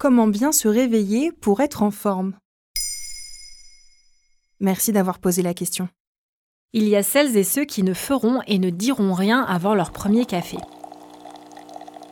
[0.00, 2.34] comment bien se réveiller pour être en forme
[4.58, 5.88] Merci d'avoir posé la question.
[6.72, 9.92] Il y a celles et ceux qui ne feront et ne diront rien avant leur
[9.92, 10.56] premier café.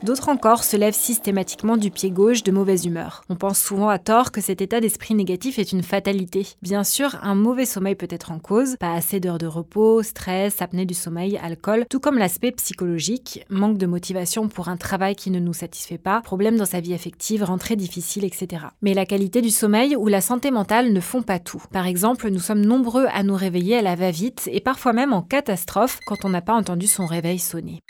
[0.04, 3.24] D'autres encore se lèvent systématiquement du pied gauche de mauvaise humeur.
[3.28, 6.46] On pense souvent à tort que cet état d'esprit négatif est une fatalité.
[6.62, 10.62] Bien sûr, un mauvais sommeil peut être en cause, pas assez d'heures de repos, stress,
[10.62, 15.32] apnée du sommeil, alcool, tout comme l'aspect psychologique, manque de motivation pour un travail qui
[15.32, 18.66] ne nous satisfait pas, problème dans sa vie affective, rentrée difficile, etc.
[18.82, 21.62] Mais la qualité du sommeil ou la santé mentale ne font pas tout.
[21.72, 25.22] Par exemple, nous sommes nombreux à nous réveiller à la va-vite et parfois même en
[25.22, 27.82] catastrophe quand on n'a pas entendu son réveil sonner.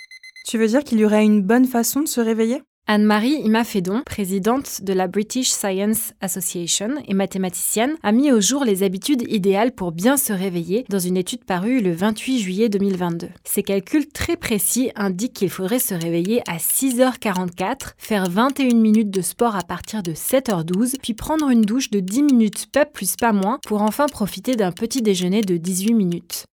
[0.49, 2.63] Tu veux dire qu'il y aurait une bonne façon de se réveiller?
[2.87, 8.83] Anne-Marie Imafedon, présidente de la British Science Association et mathématicienne, a mis au jour les
[8.83, 13.29] habitudes idéales pour bien se réveiller dans une étude parue le 28 juillet 2022.
[13.45, 19.21] Ces calculs très précis indiquent qu'il faudrait se réveiller à 6h44, faire 21 minutes de
[19.21, 23.35] sport à partir de 7h12, puis prendre une douche de 10 minutes pas plus pas
[23.35, 26.47] moins pour enfin profiter d'un petit déjeuner de 18 minutes.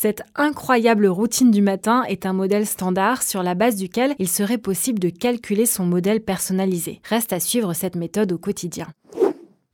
[0.00, 4.56] Cette incroyable routine du matin est un modèle standard sur la base duquel il serait
[4.56, 7.00] possible de calculer son modèle personnalisé.
[7.02, 8.86] Reste à suivre cette méthode au quotidien.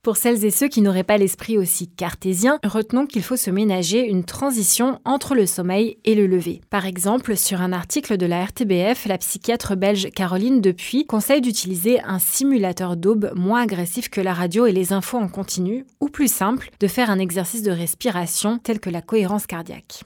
[0.05, 4.07] Pour celles et ceux qui n'auraient pas l'esprit aussi cartésien, retenons qu'il faut se ménager
[4.07, 6.61] une transition entre le sommeil et le lever.
[6.69, 12.01] Par exemple, sur un article de la RTBF, la psychiatre belge Caroline Depuis conseille d'utiliser
[12.01, 16.31] un simulateur d'aube moins agressif que la radio et les infos en continu, ou plus
[16.31, 20.03] simple, de faire un exercice de respiration tel que la cohérence cardiaque.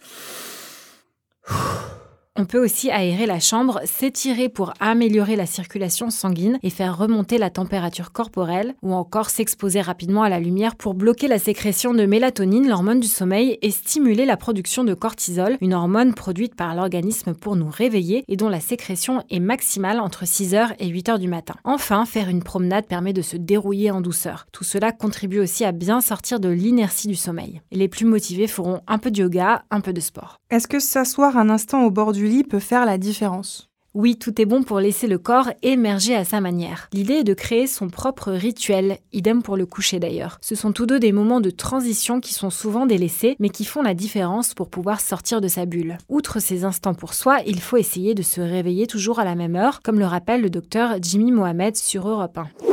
[2.42, 7.38] On peut aussi aérer la chambre, s'étirer pour améliorer la circulation sanguine et faire remonter
[7.38, 12.06] la température corporelle, ou encore s'exposer rapidement à la lumière pour bloquer la sécrétion de
[12.06, 17.34] mélatonine, l'hormone du sommeil, et stimuler la production de cortisol, une hormone produite par l'organisme
[17.34, 21.56] pour nous réveiller et dont la sécrétion est maximale entre 6h et 8h du matin.
[21.66, 24.48] Enfin, faire une promenade permet de se dérouiller en douceur.
[24.54, 27.60] Tout cela contribue aussi à bien sortir de l'inertie du sommeil.
[27.74, 30.38] Les plus motivés feront un peu de yoga, un peu de sport.
[30.50, 33.70] Est-ce que s'asseoir un instant au bord du peut faire la différence.
[33.96, 36.90] Oui, tout est bon pour laisser le corps émerger à sa manière.
[36.94, 40.38] L'idée est de créer son propre rituel, idem pour le coucher d'ailleurs.
[40.42, 43.82] Ce sont tous deux des moments de transition qui sont souvent délaissés, mais qui font
[43.82, 45.98] la différence pour pouvoir sortir de sa bulle.
[46.08, 49.56] Outre ces instants pour soi, il faut essayer de se réveiller toujours à la même
[49.56, 52.69] heure, comme le rappelle le docteur Jimmy Mohamed sur Europe 1.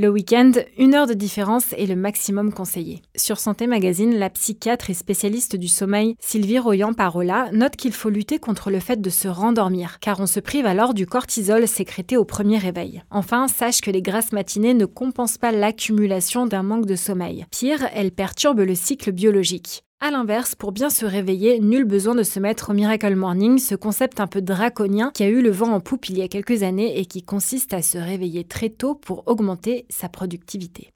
[0.00, 3.02] Le week-end, une heure de différence est le maximum conseillé.
[3.16, 8.38] Sur Santé Magazine, la psychiatre et spécialiste du sommeil Sylvie Royan-Parola note qu'il faut lutter
[8.38, 12.24] contre le fait de se rendormir, car on se prive alors du cortisol sécrété au
[12.24, 13.02] premier réveil.
[13.10, 17.46] Enfin, sache que les grasses matinées ne compensent pas l'accumulation d'un manque de sommeil.
[17.50, 19.82] Pire, elles perturbent le cycle biologique.
[20.00, 23.74] A l'inverse, pour bien se réveiller, nul besoin de se mettre au Miracle Morning, ce
[23.74, 26.62] concept un peu draconien qui a eu le vent en poupe il y a quelques
[26.62, 30.90] années et qui consiste à se réveiller très tôt pour augmenter sa productivité.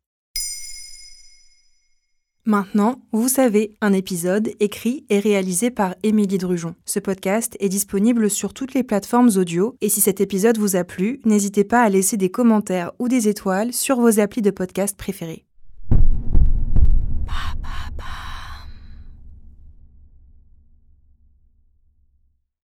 [2.44, 6.76] Maintenant, vous savez, un épisode écrit et réalisé par Émilie Drujon.
[6.84, 10.84] Ce podcast est disponible sur toutes les plateformes audio et si cet épisode vous a
[10.84, 14.96] plu, n'hésitez pas à laisser des commentaires ou des étoiles sur vos applis de podcast
[14.96, 15.44] préférés.